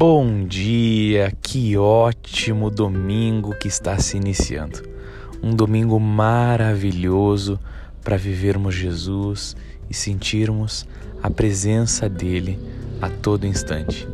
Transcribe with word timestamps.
Bom 0.00 0.46
dia, 0.46 1.36
que 1.42 1.76
ótimo 1.76 2.70
domingo 2.70 3.52
que 3.56 3.66
está 3.66 3.98
se 3.98 4.16
iniciando. 4.16 4.80
Um 5.42 5.50
domingo 5.50 5.98
maravilhoso 5.98 7.58
para 8.04 8.16
vivermos 8.16 8.76
Jesus 8.76 9.56
e 9.90 9.94
sentirmos 9.94 10.86
a 11.20 11.28
presença 11.28 12.08
dele 12.08 12.60
a 13.02 13.08
todo 13.08 13.44
instante. 13.44 14.08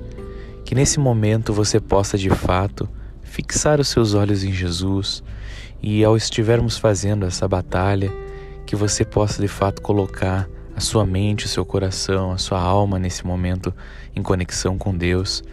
Que 0.65 0.75
nesse 0.75 0.99
momento 0.99 1.53
você 1.53 1.79
possa 1.79 2.17
de 2.17 2.31
fato 2.31 2.89
fixar 3.23 3.79
os 3.79 3.89
seus 3.89 4.15
olhos 4.15 4.43
em 4.43 4.53
Jesus 4.53 5.23
e 5.83 6.03
ao 6.03 6.17
estivermos 6.17 6.79
fazendo 6.79 7.27
essa 7.27 7.47
batalha, 7.47 8.11
que 8.65 8.75
você 8.75 9.05
possa 9.05 9.43
de 9.43 9.49
fato 9.49 9.83
colocar 9.83 10.49
a 10.75 10.81
sua 10.81 11.05
mente, 11.05 11.45
o 11.45 11.49
seu 11.49 11.63
coração, 11.63 12.33
a 12.33 12.39
sua 12.39 12.59
alma 12.59 12.99
nesse 12.99 13.27
momento 13.27 13.71
em 14.17 14.23
conexão 14.23 14.79
com 14.79 14.97
Deus 14.97 15.45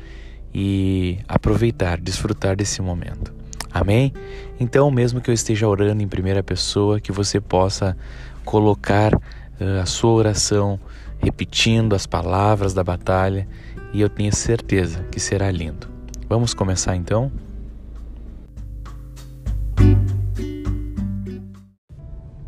e 0.54 1.20
aproveitar, 1.28 2.00
desfrutar 2.00 2.56
desse 2.56 2.82
momento. 2.82 3.34
Amém? 3.74 4.14
Então, 4.60 4.92
mesmo 4.92 5.22
que 5.22 5.30
eu 5.30 5.34
esteja 5.34 5.68
orando 5.68 6.04
em 6.04 6.08
primeira 6.08 6.44
pessoa, 6.44 7.00
que 7.00 7.12
você 7.12 7.40
possa 7.40 7.98
colocar 8.44 9.14
uh, 9.16 9.82
a 9.82 9.86
sua 9.86 10.12
oração 10.12 10.80
repetindo 11.20 11.96
as 11.96 12.06
palavras 12.06 12.74
da 12.74 12.84
batalha 12.84 13.48
e 13.94 14.02
eu 14.02 14.10
tenho 14.10 14.36
certeza 14.36 15.04
que 15.12 15.20
será 15.20 15.50
lindo. 15.52 15.88
Vamos 16.28 16.54
começar 16.54 16.96
então? 16.96 17.32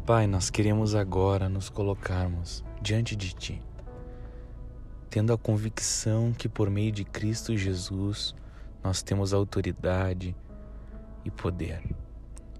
Pai, 0.05 0.27
nós 0.27 0.49
queremos 0.49 0.95
agora 0.95 1.47
nos 1.47 1.70
colocarmos 1.70 2.63
diante 2.81 3.16
de 3.16 3.33
Ti, 3.33 3.61
tendo 5.14 5.31
a 5.31 5.38
convicção 5.38 6.33
que 6.33 6.50
por 6.50 6.72
meio 6.72 6.92
de 6.92 7.03
Cristo 7.03 7.56
Jesus 7.56 8.33
nós 8.83 9.03
temos 9.03 9.31
autoridade 9.31 10.36
e 11.23 11.30
poder. 11.30 11.83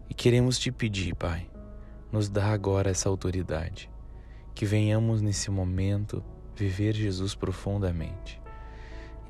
E 0.08 0.14
queremos 0.14 0.59
te 0.59 0.72
pedir, 0.72 1.16
Pai, 1.16 1.50
nos 2.12 2.30
dá 2.30 2.50
agora 2.50 2.92
essa 2.92 3.09
autoridade, 3.09 3.90
que 4.54 4.68
venhamos 4.68 5.20
nesse 5.20 5.50
momento 5.50 6.24
viver 6.56 6.94
Jesus 6.94 7.34
profundamente. 7.34 8.40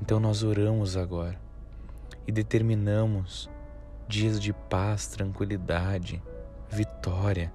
Então 0.02 0.20
nós 0.20 0.42
oramos 0.42 0.94
agora 0.94 1.40
e 2.26 2.30
determinamos 2.30 3.48
dias 4.06 4.38
de 4.38 4.52
paz, 4.52 5.06
tranquilidade, 5.06 6.22
vitória 6.68 7.50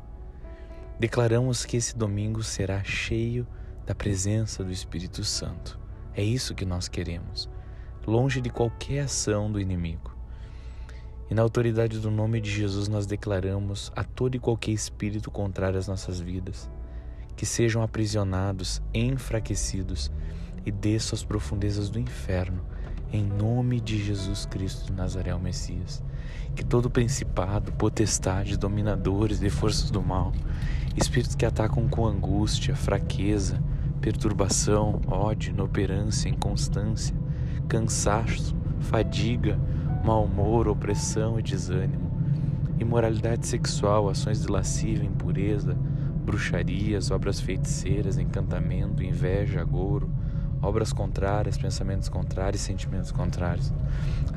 Declaramos 1.00 1.66
que 1.66 1.78
esse 1.78 1.98
domingo 1.98 2.44
será 2.44 2.84
cheio 2.84 3.48
da 3.90 3.96
presença 3.96 4.64
do 4.64 4.72
Espírito 4.72 5.24
Santo. 5.24 5.80
É 6.14 6.24
isso 6.24 6.54
que 6.54 6.64
nós 6.64 6.88
queremos, 6.88 7.50
longe 8.06 8.40
de 8.40 8.52
qualquer 8.52 9.00
ação 9.00 9.52
do 9.52 9.60
inimigo. 9.60 10.16
E 11.28 11.34
na 11.34 11.42
autoridade 11.42 11.98
do 11.98 12.12
nome 12.12 12.40
de 12.40 12.52
Jesus 12.52 12.88
nós 12.88 13.08
declaramos 13.08 13.92
a 13.96 14.04
todo 14.04 14.36
e 14.36 14.40
qualquer 14.40 14.74
espírito 14.74 15.32
contrário 15.32 15.80
às 15.80 15.88
nossas 15.88 16.20
vidas 16.20 16.70
que 17.36 17.48
sejam 17.48 17.82
aprisionados, 17.82 18.80
enfraquecidos 18.94 20.12
e 20.64 20.72
desçam 20.72 21.18
às 21.18 21.24
profundezas 21.24 21.90
do 21.90 22.00
inferno, 22.00 22.64
em 23.12 23.24
nome 23.24 23.82
de 23.82 23.98
Jesus 23.98 24.46
Cristo 24.46 24.86
de 24.86 24.94
Nazaré, 24.94 25.34
o 25.34 25.40
Messias. 25.40 26.04
Que 26.56 26.64
todo 26.64 26.92
principado, 26.92 27.72
potestade, 27.72 28.56
dominadores 28.56 29.40
de 29.40 29.50
forças 29.50 29.90
do 29.90 30.00
mal 30.00 30.32
espíritos 30.96 31.36
que 31.36 31.46
atacam 31.46 31.88
com 31.88 32.06
angústia, 32.06 32.76
fraqueza, 32.76 33.62
perturbação, 34.02 35.02
ódio, 35.08 35.52
inoperância, 35.52 36.30
inconstância, 36.30 37.16
cansaço, 37.68 38.56
fadiga, 38.80 39.60
mau 40.04 40.26
humor, 40.26 40.68
opressão 40.68 41.40
e 41.40 41.44
desânimo, 41.44 42.10
imoralidade 42.80 43.46
sexual, 43.46 44.10
ações 44.10 44.42
de 44.42 44.48
lascívia, 44.52 45.06
impureza, 45.06 45.76
bruxarias, 46.26 47.12
obras 47.12 47.40
feiticeiras, 47.40 48.18
encantamento, 48.18 49.04
inveja, 49.04 49.62
agouro, 49.62 50.10
obras 50.62 50.94
contrárias, 50.94 51.58
pensamentos 51.58 52.10
contrários, 52.10 52.62
sentimentos 52.62 53.12
contrários. 53.12 53.74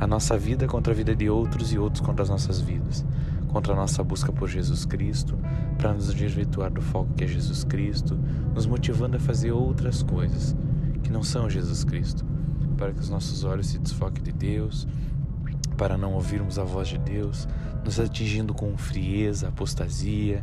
A 0.01 0.07
nossa 0.07 0.37
vida 0.39 0.67
contra 0.67 0.93
a 0.93 0.97
vida 0.97 1.15
de 1.15 1.29
outros 1.29 1.73
e 1.73 1.79
outros 1.79 2.05
contra 2.05 2.23
as 2.23 2.29
nossas 2.29 2.61
vidas 2.61 3.05
contra 3.53 3.75
a 3.75 3.77
nossa 3.77 4.03
busca 4.03 4.33
por 4.33 4.49
Jesus 4.49 4.87
Cristo, 4.87 5.39
para 5.77 5.93
nos 5.93 6.13
desvirtuar 6.13 6.71
do 6.71 6.81
foco 6.81 7.13
que 7.15 7.25
é 7.25 7.27
Jesus 7.27 7.63
Cristo, 7.63 8.19
nos 8.55 8.67
motivando 8.67 9.17
a 9.17 9.21
fazer 9.21 9.53
outras 9.53 10.03
coisas 10.03 10.57
que 11.03 11.13
não 11.13 11.23
são 11.23 11.51
Jesus 11.51 11.85
Cristo, 11.85 12.25
para 12.79 12.93
que 12.93 13.01
os 13.01 13.11
nossos 13.11 13.45
olhos 13.45 13.67
se 13.67 13.79
desfoquem 13.79 14.25
de 14.25 14.33
Deus, 14.33 14.89
para 15.77 15.99
não 15.99 16.15
ouvirmos 16.15 16.59
a 16.59 16.65
voz 16.65 16.89
de 16.89 16.99
Deus, 16.99 17.47
nos 17.85 18.01
atingindo 18.01 18.55
com 18.55 18.77
frieza, 18.79 19.49
apostasia, 19.49 20.43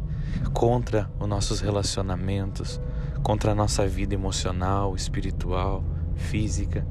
contra 0.54 1.10
os 1.20 1.28
nossos 1.28 1.62
relacionamentos, 1.62 2.80
contra 3.24 3.54
a 3.54 3.56
nossa 3.56 3.88
vida 3.88 4.14
emocional, 4.14 4.96
espiritual, 4.96 5.84
física, 6.16 6.86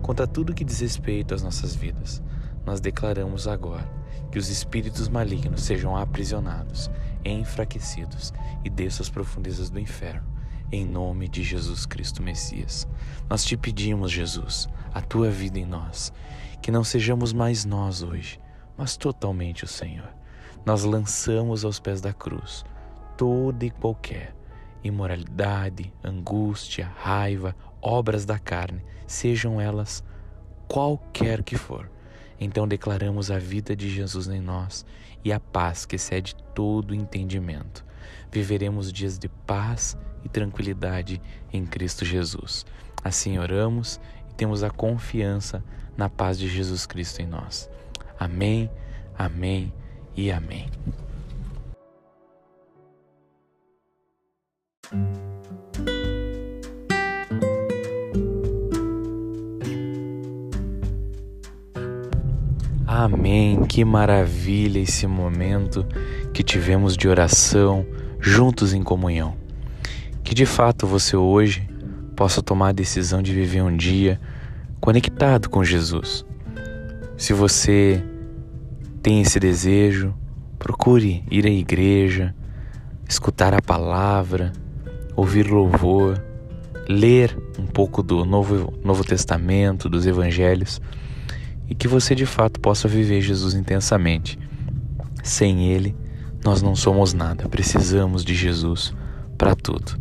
contra 0.00 0.26
tudo 0.26 0.54
que 0.54 0.64
diz 0.64 0.80
respeito 0.80 1.34
às 1.34 1.42
nossas 1.42 1.74
vidas. 1.74 2.22
Nós 2.64 2.80
declaramos 2.80 3.46
agora 3.46 3.97
que 4.30 4.38
os 4.38 4.48
espíritos 4.48 5.08
malignos 5.08 5.62
sejam 5.62 5.96
aprisionados, 5.96 6.90
enfraquecidos 7.24 8.32
e 8.64 8.70
desçam 8.70 9.04
às 9.04 9.10
profundezas 9.10 9.70
do 9.70 9.78
inferno, 9.78 10.26
em 10.70 10.84
nome 10.84 11.28
de 11.28 11.42
Jesus 11.42 11.86
Cristo 11.86 12.22
Messias. 12.22 12.86
Nós 13.28 13.44
te 13.44 13.56
pedimos, 13.56 14.10
Jesus, 14.10 14.68
a 14.92 15.00
tua 15.00 15.30
vida 15.30 15.58
em 15.58 15.66
nós, 15.66 16.12
que 16.60 16.70
não 16.70 16.84
sejamos 16.84 17.32
mais 17.32 17.64
nós 17.64 18.02
hoje, 18.02 18.40
mas 18.76 18.96
totalmente 18.96 19.64
o 19.64 19.68
Senhor. 19.68 20.08
Nós 20.64 20.84
lançamos 20.84 21.64
aos 21.64 21.80
pés 21.80 22.00
da 22.00 22.12
cruz 22.12 22.64
toda 23.16 23.66
e 23.66 23.70
qualquer 23.70 24.38
imoralidade, 24.82 25.92
angústia, 26.02 26.90
raiva, 26.96 27.54
obras 27.82 28.24
da 28.24 28.38
carne, 28.38 28.82
sejam 29.06 29.60
elas 29.60 30.04
qualquer 30.68 31.42
que 31.42 31.56
for 31.56 31.90
então 32.40 32.66
declaramos 32.66 33.30
a 33.30 33.38
vida 33.38 33.74
de 33.74 33.88
Jesus 33.90 34.28
em 34.28 34.40
nós 34.40 34.84
e 35.24 35.32
a 35.32 35.40
paz 35.40 35.84
que 35.84 35.96
excede 35.96 36.34
todo 36.54 36.94
entendimento. 36.94 37.84
Viveremos 38.30 38.92
dias 38.92 39.18
de 39.18 39.28
paz 39.28 39.96
e 40.24 40.28
tranquilidade 40.28 41.20
em 41.52 41.64
Cristo 41.64 42.04
Jesus. 42.04 42.64
Assim 43.02 43.38
oramos 43.38 44.00
e 44.30 44.34
temos 44.34 44.62
a 44.62 44.70
confiança 44.70 45.62
na 45.96 46.08
paz 46.08 46.38
de 46.38 46.48
Jesus 46.48 46.86
Cristo 46.86 47.20
em 47.20 47.26
nós. 47.26 47.68
Amém, 48.18 48.70
amém 49.16 49.72
e 50.16 50.30
amém. 50.30 50.68
Amém. 63.00 63.62
Que 63.62 63.84
maravilha 63.84 64.80
esse 64.80 65.06
momento 65.06 65.86
que 66.34 66.42
tivemos 66.42 66.96
de 66.96 67.06
oração 67.06 67.86
juntos 68.18 68.74
em 68.74 68.82
comunhão. 68.82 69.36
Que 70.24 70.34
de 70.34 70.44
fato 70.44 70.84
você 70.84 71.16
hoje 71.16 71.62
possa 72.16 72.42
tomar 72.42 72.70
a 72.70 72.72
decisão 72.72 73.22
de 73.22 73.32
viver 73.32 73.62
um 73.62 73.76
dia 73.76 74.20
conectado 74.80 75.48
com 75.48 75.62
Jesus. 75.62 76.26
Se 77.16 77.32
você 77.32 78.02
tem 79.00 79.22
esse 79.22 79.38
desejo, 79.38 80.12
procure 80.58 81.22
ir 81.30 81.46
à 81.46 81.50
igreja, 81.50 82.34
escutar 83.08 83.54
a 83.54 83.62
palavra, 83.62 84.52
ouvir 85.14 85.46
louvor, 85.46 86.20
ler 86.88 87.38
um 87.60 87.66
pouco 87.66 88.02
do 88.02 88.24
Novo, 88.24 88.74
Novo 88.82 89.04
Testamento, 89.04 89.88
dos 89.88 90.04
Evangelhos 90.04 90.80
e 91.68 91.74
que 91.74 91.86
você 91.86 92.14
de 92.14 92.26
fato 92.26 92.60
possa 92.60 92.88
viver 92.88 93.20
Jesus 93.20 93.54
intensamente. 93.54 94.38
Sem 95.22 95.68
Ele, 95.70 95.94
nós 96.44 96.62
não 96.62 96.74
somos 96.74 97.12
nada, 97.12 97.48
precisamos 97.48 98.24
de 98.24 98.34
Jesus 98.34 98.94
para 99.36 99.54
tudo. 99.54 99.98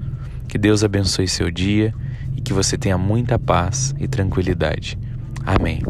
Que 0.47 0.57
Deus 0.57 0.83
abençoe 0.83 1.27
seu 1.27 1.51
dia 1.51 1.93
e 2.35 2.41
que 2.41 2.53
você 2.53 2.77
tenha 2.77 2.97
muita 2.97 3.37
paz 3.37 3.93
e 3.99 4.07
tranquilidade. 4.07 4.97
Amém. 5.45 5.81